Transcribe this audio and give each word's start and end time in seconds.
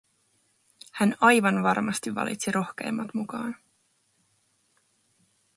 Hän 0.93 1.15
aivan 1.21 1.63
varmasti 1.63 2.15
valitsi 2.15 2.51
rohkeimmat 2.51 3.13
mukaan. 3.13 3.55